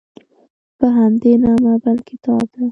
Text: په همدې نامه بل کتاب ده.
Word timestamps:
په 0.77 0.85
همدې 0.97 1.33
نامه 1.43 1.73
بل 1.83 1.97
کتاب 2.09 2.45
ده. 2.53 2.63